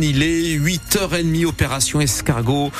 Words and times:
Il 0.00 0.22
est 0.22 0.56
8h30, 0.58 1.44
opération 1.44 2.00
escargot 2.00 2.72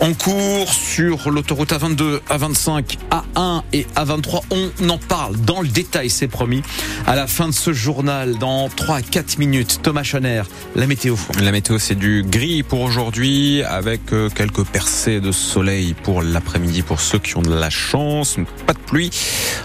en 0.00 0.12
cours 0.12 0.70
sur 0.70 1.30
l'autoroute 1.30 1.72
A22, 1.72 2.20
A25, 2.28 2.98
A1 3.10 3.62
et 3.72 3.86
A23. 3.96 4.42
On 4.50 4.90
en 4.90 4.98
parle 4.98 5.38
dans 5.38 5.62
le 5.62 5.68
détail, 5.68 6.10
c'est 6.10 6.28
promis. 6.28 6.62
À 7.06 7.16
la 7.16 7.26
fin 7.26 7.48
de 7.48 7.54
ce 7.54 7.72
journal, 7.72 8.36
dans 8.36 8.68
3 8.68 8.96
à 8.96 9.00
4 9.00 9.38
minutes, 9.38 9.80
Thomas 9.82 10.02
Schoner, 10.02 10.42
la 10.76 10.86
météo. 10.86 11.16
La 11.40 11.52
météo, 11.52 11.78
c'est 11.78 11.94
du 11.94 12.22
gris 12.22 12.62
pour 12.62 12.82
aujourd'hui, 12.82 13.62
avec 13.62 14.12
euh, 14.12 14.28
quelques 14.28 14.64
percées 14.64 15.22
de 15.22 15.32
soleil 15.32 15.94
pour 15.94 16.20
l'après-midi 16.20 16.82
pour 16.82 17.00
ceux 17.00 17.18
qui 17.18 17.38
ont 17.38 17.42
de 17.42 17.54
la 17.54 17.70
chance. 17.70 18.36
Pas 18.66 18.74
de 18.74 18.78
pluie. 18.78 19.10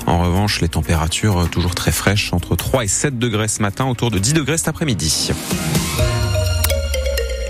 En 0.07 0.19
revanche, 0.19 0.61
les 0.61 0.69
températures 0.69 1.41
euh, 1.41 1.47
toujours 1.47 1.75
très 1.75 1.91
fraîches, 1.91 2.31
entre 2.31 2.55
3 2.55 2.85
et 2.85 2.87
7 2.87 3.19
degrés 3.19 3.49
ce 3.49 3.61
matin, 3.61 3.87
autour 3.87 4.09
de 4.09 4.19
10 4.19 4.31
degrés 4.31 4.57
cet 4.57 4.69
après-midi. 4.69 5.31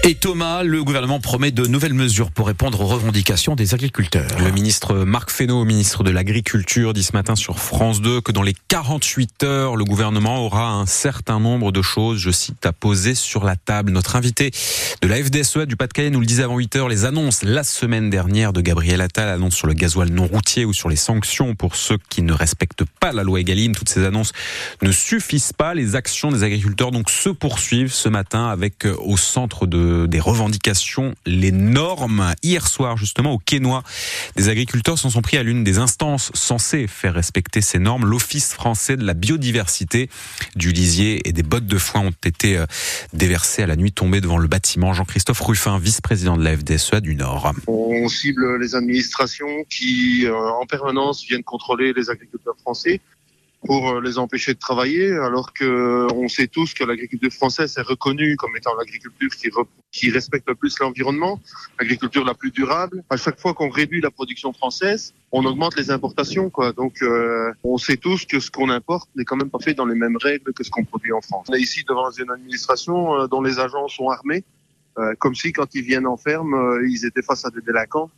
Et 0.05 0.15
Thomas, 0.15 0.63
le 0.63 0.83
gouvernement 0.83 1.21
promet 1.21 1.51
de 1.51 1.65
nouvelles 1.65 1.93
mesures 1.93 2.29
pour 2.29 2.47
répondre 2.47 2.81
aux 2.81 2.87
revendications 2.87 3.55
des 3.55 3.73
agriculteurs. 3.73 4.27
Le 4.37 4.51
ministre 4.51 4.95
Marc 5.05 5.31
Fesneau, 5.31 5.63
ministre 5.63 6.03
de 6.03 6.11
l'Agriculture, 6.11 6.91
dit 6.91 7.03
ce 7.03 7.13
matin 7.13 7.37
sur 7.37 7.57
France 7.57 8.01
2 8.01 8.19
que 8.19 8.33
dans 8.33 8.41
les 8.41 8.53
48 8.67 9.43
heures, 9.43 9.77
le 9.77 9.85
gouvernement 9.85 10.45
aura 10.45 10.71
un 10.71 10.85
certain 10.87 11.39
nombre 11.39 11.71
de 11.71 11.81
choses, 11.81 12.17
je 12.17 12.31
cite, 12.31 12.65
à 12.65 12.73
poser 12.73 13.15
sur 13.15 13.45
la 13.45 13.55
table. 13.55 13.93
Notre 13.93 14.17
invité 14.17 14.51
de 15.01 15.07
la 15.07 15.23
FDSEA 15.23 15.65
du 15.65 15.77
Pas-de-Calais 15.77 16.09
nous 16.09 16.19
le 16.19 16.25
disait 16.25 16.43
avant 16.43 16.57
8 16.57 16.75
heures, 16.75 16.89
les 16.89 17.05
annonces 17.05 17.41
la 17.41 17.63
semaine 17.63 18.09
dernière 18.09 18.51
de 18.51 18.59
Gabriel 18.59 18.99
Attal, 18.99 19.29
annonce 19.29 19.55
sur 19.55 19.67
le 19.67 19.73
gasoil 19.73 20.09
non 20.09 20.27
routier 20.27 20.65
ou 20.65 20.73
sur 20.73 20.89
les 20.89 20.97
sanctions 20.97 21.55
pour 21.55 21.77
ceux 21.77 21.97
qui 22.09 22.23
ne 22.23 22.33
respectent 22.33 22.83
pas 22.99 23.13
la 23.13 23.23
loi 23.23 23.39
Egalim. 23.39 23.73
Toutes 23.73 23.87
ces 23.87 24.03
annonces 24.03 24.33
ne 24.81 24.91
suffisent 24.91 25.53
pas. 25.53 25.73
Les 25.73 25.95
actions 25.95 26.29
des 26.29 26.43
agriculteurs 26.43 26.91
donc 26.91 27.09
se 27.09 27.29
poursuivent 27.29 27.93
ce 27.93 28.09
matin 28.09 28.47
avec 28.49 28.85
euh, 28.85 28.97
au 28.99 29.15
centre 29.15 29.65
de 29.65 29.92
des 30.07 30.19
revendications, 30.19 31.15
les 31.25 31.51
normes. 31.51 32.33
Hier 32.43 32.67
soir, 32.67 32.97
justement, 32.97 33.33
au 33.33 33.37
Quénois, 33.37 33.83
des 34.35 34.49
agriculteurs 34.49 34.97
s'en 34.97 35.09
sont 35.09 35.21
pris 35.21 35.37
à 35.37 35.43
l'une 35.43 35.63
des 35.63 35.77
instances 35.77 36.31
censées 36.33 36.87
faire 36.87 37.13
respecter 37.13 37.61
ces 37.61 37.79
normes. 37.79 38.05
L'Office 38.05 38.53
français 38.53 38.97
de 38.97 39.05
la 39.05 39.13
biodiversité 39.13 40.09
du 40.55 40.71
lisier 40.71 41.27
et 41.27 41.31
des 41.31 41.43
bottes 41.43 41.65
de 41.65 41.77
foin 41.77 42.01
ont 42.01 42.13
été 42.25 42.57
euh, 42.57 42.65
déversées 43.13 43.63
à 43.63 43.67
la 43.67 43.75
nuit 43.75 43.91
tombée 43.91 44.21
devant 44.21 44.37
le 44.37 44.47
bâtiment. 44.47 44.93
Jean-Christophe 44.93 45.41
Ruffin, 45.41 45.79
vice-président 45.79 46.37
de 46.37 46.43
la 46.43 46.57
FDSEA 46.57 47.01
du 47.01 47.15
Nord. 47.15 47.53
On 47.67 48.07
cible 48.07 48.59
les 48.59 48.75
administrations 48.75 49.63
qui, 49.69 50.25
euh, 50.25 50.35
en 50.35 50.65
permanence, 50.65 51.23
viennent 51.25 51.43
contrôler 51.43 51.93
les 51.93 52.09
agriculteurs 52.09 52.57
français 52.61 53.01
pour 53.65 53.89
euh, 53.89 54.01
les 54.01 54.17
empêcher 54.17 54.53
de 54.53 54.59
travailler, 54.59 55.11
alors 55.11 55.53
que 55.53 55.63
euh, 55.63 56.07
on 56.15 56.27
sait 56.27 56.47
tous 56.47 56.73
que 56.73 56.83
l'agriculture 56.83 57.31
française 57.31 57.77
est 57.77 57.81
reconnue 57.81 58.35
comme 58.35 58.55
étant 58.57 58.75
l'agriculture 58.75 59.29
qui, 59.29 59.49
qui 59.91 60.11
respecte 60.11 60.47
le 60.47 60.55
plus 60.55 60.77
l'environnement, 60.79 61.39
l'agriculture 61.79 62.25
la 62.25 62.33
plus 62.33 62.51
durable. 62.51 63.03
À 63.09 63.17
chaque 63.17 63.39
fois 63.39 63.53
qu'on 63.53 63.69
réduit 63.69 64.01
la 64.01 64.11
production 64.11 64.53
française, 64.53 65.13
on 65.31 65.45
augmente 65.45 65.75
les 65.75 65.91
importations, 65.91 66.49
quoi. 66.49 66.73
Donc, 66.73 67.01
euh, 67.01 67.51
on 67.63 67.77
sait 67.77 67.97
tous 67.97 68.25
que 68.25 68.39
ce 68.39 68.51
qu'on 68.51 68.69
importe 68.69 69.09
n'est 69.15 69.25
quand 69.25 69.37
même 69.37 69.49
pas 69.49 69.59
fait 69.59 69.73
dans 69.73 69.85
les 69.85 69.95
mêmes 69.95 70.17
règles 70.17 70.53
que 70.53 70.63
ce 70.63 70.69
qu'on 70.69 70.83
produit 70.83 71.13
en 71.13 71.21
France. 71.21 71.47
On 71.49 71.53
est 71.53 71.61
ici 71.61 71.83
devant 71.87 72.11
une 72.11 72.31
administration 72.31 73.27
dont 73.27 73.41
les 73.41 73.59
agents 73.59 73.87
sont 73.87 74.09
armés, 74.09 74.43
comme 75.19 75.35
si 75.35 75.51
quand 75.51 75.73
ils 75.73 75.83
viennent 75.83 76.05
en 76.05 76.17
ferme, 76.17 76.81
ils 76.87 77.05
étaient 77.05 77.23
face 77.23 77.45
à 77.45 77.49
des 77.49 77.61
délinquants, 77.61 78.11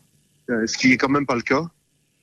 ce 0.50 0.78
qui 0.78 0.92
est 0.92 0.98
quand 0.98 1.10
même 1.10 1.26
pas 1.26 1.36
le 1.36 1.42
cas. 1.42 1.70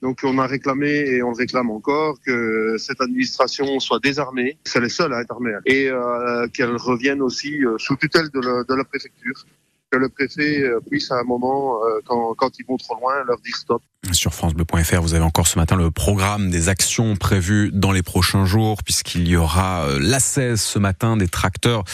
Donc 0.03 0.19
on 0.25 0.37
a 0.39 0.47
réclamé 0.49 0.89
et 0.89 1.23
on 1.23 1.33
réclame 1.33 1.71
encore 1.71 2.19
que 2.27 2.77
cette 2.77 3.01
administration 3.01 3.79
soit 3.79 4.01
désarmée, 4.01 4.59
c'est 4.65 4.81
les 4.81 4.89
seuls 4.89 5.15
à 5.15 5.21
être 5.21 5.31
armée, 5.31 5.53
et 5.65 5.89
euh, 5.89 6.49
qu'elle 6.49 6.77
revienne 6.77 7.23
aussi 7.23 7.65
euh, 7.65 7.79
sous 7.79 7.97
tutelle 7.97 8.29
de 8.31 8.41
la, 8.41 8.65
de 8.65 8.75
la 8.75 8.85
préfecture 8.85 9.47
que 9.93 9.99
le 9.99 10.09
préfet 10.09 10.63
euh, 10.63 10.81
puisse 10.81 11.11
à 11.13 11.17
un 11.17 11.23
moment, 11.23 11.85
euh, 11.85 12.01
quand, 12.07 12.35
quand 12.35 12.59
ils 12.59 12.65
vont 12.67 12.79
trop 12.79 12.99
loin, 12.99 13.13
leur 13.27 13.39
dire 13.41 13.55
stop. 13.55 13.83
Sur 14.11 14.35
francebleu.fr, 14.35 15.01
vous 15.01 15.15
avez 15.15 15.23
encore 15.23 15.47
ce 15.47 15.59
matin 15.59 15.77
le 15.77 15.91
programme 15.91 16.51
des 16.51 16.69
actions 16.69 17.15
prévues 17.15 17.71
dans 17.73 17.93
les 17.93 18.03
prochains 18.03 18.47
jours, 18.47 18.83
puisqu'il 18.83 19.29
y 19.29 19.37
aura 19.37 19.87
la 20.01 20.19
16 20.19 20.61
ce 20.61 20.79
matin. 20.79 21.17
Des 21.17 21.29
tracteurs 21.29 21.85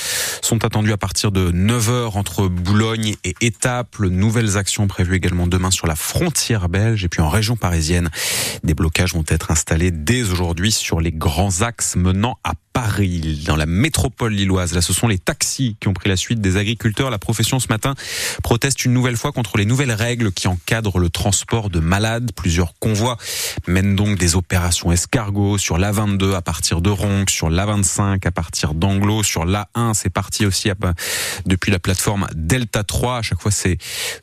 sont 0.43 0.65
attendus 0.65 0.93
à 0.93 0.97
partir 0.97 1.33
de 1.33 1.51
9h 1.51 2.17
entre 2.17 2.49
Boulogne 2.49 3.17
et 3.25 3.35
Étaples. 3.41 4.09
Nouvelles 4.09 4.57
actions 4.57 4.87
prévues 4.87 5.17
également 5.17 5.47
demain 5.47 5.71
sur 5.71 5.87
la 5.87 5.97
frontière 5.97 6.69
belge. 6.69 7.05
Et 7.05 7.09
puis 7.09 7.23
en 7.23 7.29
région 7.29 7.57
parisienne, 7.57 8.11
des 8.65 8.75
blocages 8.75 9.15
vont 9.15 9.25
être 9.29 9.51
installés 9.51 9.91
dès 9.91 10.23
aujourd'hui 10.31 10.73
sur 10.73 11.01
les 11.01 11.13
grands 11.13 11.63
axes 11.63 11.97
menant 11.97 12.39
à 12.45 12.53
Paris, 12.81 13.43
dans 13.45 13.57
la 13.57 13.67
métropole 13.67 14.33
lilloise. 14.33 14.73
Là, 14.73 14.83
ce 14.83 14.93
sont 14.93 15.09
les 15.09 15.19
taxis 15.19 15.77
qui 15.81 15.89
ont 15.89 15.95
pris 15.95 16.09
la 16.09 16.15
suite 16.15 16.41
des 16.41 16.57
agriculteurs. 16.57 17.11
La 17.11 17.19
profession 17.19 17.59
ce 17.59 17.67
matin 17.71 17.97
proteste 18.45 18.85
une 18.85 18.93
nouvelle 18.93 19.17
fois 19.17 19.33
contre 19.33 19.59
les 19.59 19.65
nouvelles 19.65 19.91
règles 19.91 20.31
qui 20.31 20.47
encadrent 20.47 21.01
le 21.01 21.11
transport 21.11 21.71
de 21.71 21.81
malades. 21.81 22.31
Plusieurs 22.37 22.79
convois 22.79 23.17
mènent 23.67 23.97
donc 23.97 24.17
des 24.17 24.37
opérations 24.37 24.93
escargots 24.93 25.59
sur 25.59 25.77
l'A22 25.77 26.37
à 26.37 26.41
partir 26.41 26.81
de 26.81 26.89
Ronc, 26.89 27.25
sur 27.31 27.51
l'A25 27.51 28.25
à 28.25 28.31
partir 28.31 28.75
d'Anglo, 28.75 29.25
sur 29.25 29.45
l'A1. 29.45 29.95
C'est 29.95 30.09
parti 30.09 30.47
aussi 30.47 30.71
depuis 31.47 31.73
la 31.73 31.81
plateforme 31.81 32.29
Delta 32.37 32.85
3. 32.85 33.17
À 33.17 33.23
chaque 33.23 33.41
fois, 33.43 33.51
ces 33.51 33.79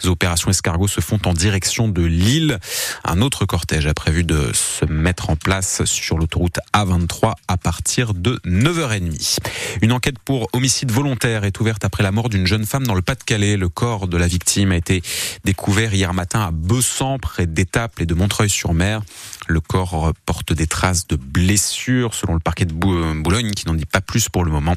opérations 0.06 0.50
escargots 0.50 0.88
se 0.88 1.02
font 1.02 1.20
en 1.26 1.34
direction 1.34 1.90
de 1.90 2.04
Lille. 2.04 2.58
Un 3.04 3.22
autre 3.22 3.44
cortège 3.44 3.86
a 3.86 3.94
prévu 3.94 4.24
de 4.24 4.52
se 4.54 4.86
mettre 4.86 5.30
en 5.30 5.36
place 5.36 5.84
sur 5.84 6.18
l'autoroute 6.18 6.60
A23 6.74 7.34
à 7.50 7.58
partir 7.58 8.14
de 8.14 8.40
9h30. 8.46 9.40
Une 9.82 9.92
enquête 9.92 10.20
pour 10.20 10.48
homicide 10.54 10.92
volontaire 10.92 11.44
est 11.44 11.60
ouverte 11.60 11.84
après 11.84 12.04
la 12.04 12.12
mort 12.12 12.30
d'une 12.30 12.46
jeune 12.46 12.66
femme 12.66 12.86
dans 12.86 12.96
le 12.96 13.02
Pas-de-Calais. 13.02 13.58
Le 13.58 13.70
corps 13.70 14.08
de 14.08 14.18
la 14.18 14.28
victime 14.28 14.72
a 14.72 14.78
été 14.78 15.02
découvert 15.44 15.94
hier 15.94 16.14
matin 16.14 16.42
à 16.42 16.52
Bessan, 16.52 17.18
près 17.20 17.48
d'Étaples 17.48 18.04
et 18.04 18.06
de 18.06 18.14
Montreuil-sur-Mer. 18.14 19.02
Le 19.48 19.60
corps 19.60 20.14
porte 20.26 20.54
des 20.54 20.68
traces 20.68 21.08
de 21.08 21.16
blessures, 21.16 22.14
selon 22.14 22.34
le 22.34 22.40
parquet 22.40 22.66
de 22.66 22.74
Boulogne, 22.74 23.52
qui 23.52 23.68
n'en 23.68 23.74
dit 23.74 23.86
pas 23.86 24.02
plus 24.02 24.30
pour 24.30 24.44
le 24.44 24.52
moment. 24.52 24.76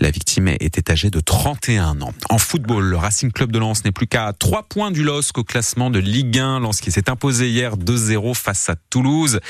La 0.00 0.10
victime 0.10 0.48
était 0.48 0.90
âgée 0.90 1.10
de 1.10 1.20
31 1.20 2.00
ans. 2.00 2.14
En 2.30 2.38
football, 2.38 2.84
le 2.84 2.96
Racing 2.96 3.32
Club 3.32 3.52
de 3.52 3.58
Lens 3.58 3.84
n'est 3.84 3.92
plus 3.92 4.06
qu'à 4.06 4.32
3 4.32 4.64
points 4.64 4.90
du 4.90 5.02
LOSC 5.02 5.38
au 5.38 5.44
classement 5.44 5.90
de 5.90 5.98
Ligue 5.98 6.38
1. 6.38 6.60
Lens 6.60 6.80
qui 6.80 6.90
s'est 6.90 7.10
imposé 7.10 7.48
hier 7.48 7.76
2-0 7.76 8.34
face 8.34 8.68
à 8.68 8.76
Toulouse. 8.90 9.40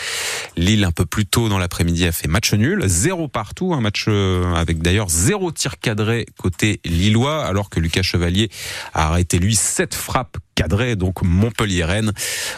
Lille, 0.57 0.85
un 0.85 0.93
peu 0.93 1.07
plus 1.07 1.27
tôt 1.27 1.49
dans 1.49 1.59
l'après-midi, 1.59 2.07
a 2.07 2.13
fait 2.13 2.29
match 2.29 2.53
nul. 2.53 2.83
0 2.87 3.29
partout 3.29 3.54
un 3.63 3.81
match 3.81 4.07
euh, 4.09 4.55
avec 4.55 4.83
d'ailleurs 4.83 5.09
zéro 5.09 5.53
tir 5.53 5.79
cadré 5.79 6.27
côté 6.39 6.81
lillois, 6.85 7.45
alors 7.45 7.71
que 7.71 7.81
Lucas 7.81 8.03
Chevalier 8.03 8.51
a 8.93 9.07
arrêté 9.09 9.39
lui 9.39 9.55
sept 9.55 9.95
frappes 9.95 10.37
cadrées, 10.55 10.97
donc 10.97 11.23
Montpellier-Rennes. 11.23 12.13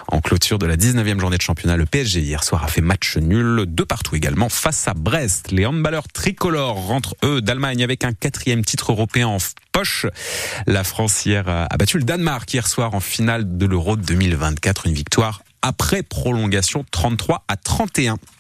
En 0.09 0.21
clôture 0.21 0.59
de 0.59 0.67
la 0.67 0.77
19e 0.77 1.19
journée 1.21 1.37
de 1.37 1.43
championnat, 1.43 1.77
le 1.77 1.87
PSG 1.87 2.21
hier 2.21 2.45
soir 2.45 2.65
a 2.65 2.69
fait 2.69 2.81
match 2.81 3.17
nul, 3.17 3.65
de 3.67 3.85
partout 3.85 4.17
également, 4.17 4.49
face 4.49 4.89
à 4.89 4.95
Brest. 4.95 5.51
Les 5.51 5.67
handballeurs 5.67 6.09
tricolores 6.09 6.77
rentrent 6.77 7.15
eux 7.25 7.41
d'Allemagne 7.41 7.83
avec 7.83 8.05
un 8.05 8.13
quatrième 8.13 8.65
titre 8.65 8.93
européen 8.93 9.29
en 9.29 9.39
poche. 9.73 10.07
La 10.67 10.85
France 10.85 11.25
hier 11.25 11.49
a 11.49 11.77
battu 11.77 11.99
le 11.99 12.05
Danemark 12.05 12.53
hier 12.53 12.67
soir 12.67 12.95
en 12.95 13.01
finale 13.01 13.57
de 13.57 13.67
l'Euro 13.67 13.97
2024, 13.97 14.87
une 14.87 14.95
victoire 14.95 15.43
après 15.63 16.03
prolongation 16.03 16.85
33 16.91 17.45
à 17.49 17.57
31. 17.57 18.19